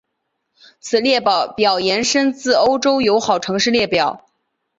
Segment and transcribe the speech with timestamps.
[0.79, 1.21] 此列
[1.55, 4.25] 表延伸自欧洲友好城市列表。